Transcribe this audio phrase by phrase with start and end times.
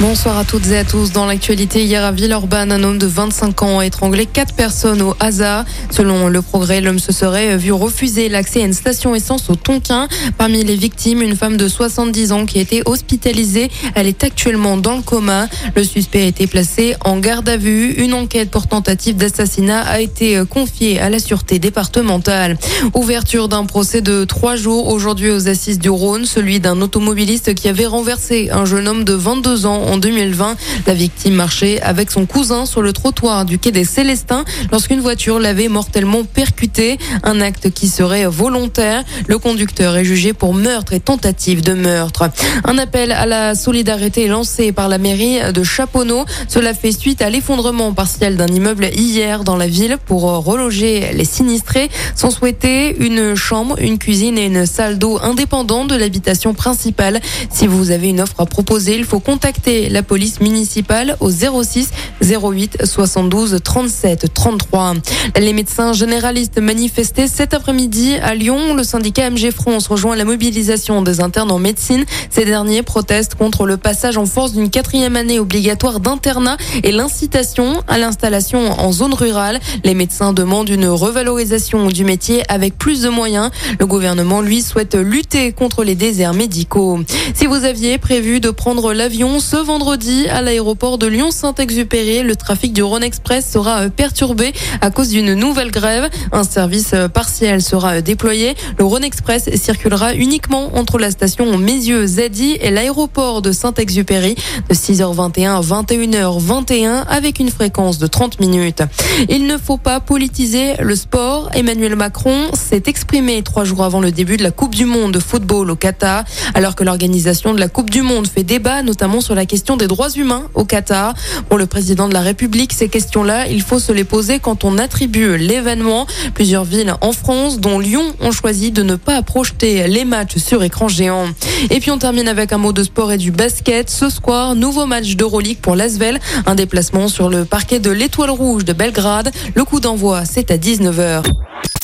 [0.00, 1.12] Bonsoir à toutes et à tous.
[1.12, 5.14] Dans l'actualité, hier à Villeurbanne, un homme de 25 ans a étranglé quatre personnes au
[5.20, 5.66] hasard.
[5.90, 10.08] Selon le progrès, l'homme se serait vu refuser l'accès à une station essence au Tonkin.
[10.38, 13.70] Parmi les victimes, une femme de 70 ans qui a été hospitalisée.
[13.94, 15.48] Elle est actuellement dans le coma.
[15.76, 17.92] Le suspect a été placé en garde à vue.
[17.92, 22.56] Une enquête pour tentative d'assassinat a été confiée à la sûreté départementale.
[22.94, 27.68] Ouverture d'un procès de trois jours aujourd'hui aux assises du Rhône, celui d'un automobiliste qui
[27.68, 30.56] avait renversé un jeune homme de 22 ans en 2020.
[30.86, 35.38] La victime marchait avec son cousin sur le trottoir du quai des Célestins lorsqu'une voiture
[35.38, 36.98] l'avait mortellement percuté.
[37.22, 39.02] Un acte qui serait volontaire.
[39.26, 42.30] Le conducteur est jugé pour meurtre et tentative de meurtre.
[42.64, 46.24] Un appel à la solidarité est lancé par la mairie de Chaponneau.
[46.48, 51.24] Cela fait suite à l'effondrement partiel d'un immeuble hier dans la ville pour reloger les
[51.24, 57.20] sinistrés sans souhaiter une chambre, une cuisine et une salle d'eau indépendante de l'habitation principale.
[57.50, 61.90] Si vous avez une offre à proposer, il faut contacter la police municipale au 06
[62.22, 64.94] 08 72 37 33.
[65.38, 68.74] Les médecins généralistes manifestaient cet après-midi à Lyon.
[68.74, 72.04] Le syndicat MG France rejoint la mobilisation des internes en médecine.
[72.30, 77.82] Ces derniers protestent contre le passage en force d'une quatrième année obligatoire d'internat et l'incitation
[77.86, 79.60] à l'installation en zone rurale.
[79.84, 83.50] Les médecins demandent une revalorisation du métier avec plus de moyens.
[83.78, 86.98] Le gouvernement, lui, souhaite lutter contre les déserts médicaux.
[87.34, 92.22] Si vous aviez prévu de prendre l'avion ce vendredi à l'aéroport de Lyon-Saint-Exupéry.
[92.22, 96.08] Le trafic du Rhône Express sera euh, perturbé à cause d'une nouvelle grève.
[96.32, 98.54] Un service euh, partiel sera euh, déployé.
[98.78, 104.34] Le Rhône Express circulera uniquement entre la station Mézieux Zadi et l'aéroport de Saint-Exupéry
[104.68, 108.82] de 6h21 à 21h21 avec une fréquence de 30 minutes.
[109.28, 111.50] Il ne faut pas politiser le sport.
[111.54, 115.18] Emmanuel Macron s'est exprimé trois jours avant le début de la Coupe du Monde de
[115.18, 116.24] football au Qatar,
[116.54, 119.88] alors que l'organisation de la Coupe du Monde fait débat, notamment sur la question des
[119.88, 121.12] droits humains au Qatar.
[121.48, 124.78] Pour le président de la République, ces questions-là, il faut se les poser quand on
[124.78, 126.06] attribue l'événement.
[126.34, 130.62] Plusieurs villes en France, dont Lyon, ont choisi de ne pas projeter les matchs sur
[130.62, 131.26] écran géant.
[131.70, 133.90] Et puis on termine avec un mot de sport et du basket.
[133.90, 136.20] Ce soir, nouveau match d'Euroleague pour l'Asvel.
[136.46, 139.32] Un déplacement sur le parquet de l'Étoile Rouge de Belgrade.
[139.56, 141.24] Le coup d'envoi, c'est à 19h.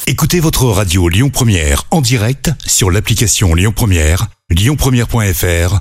[0.06, 5.80] Écoutez votre radio Lyon Première en direct sur l'application Lyon Première, lyonpremière.fr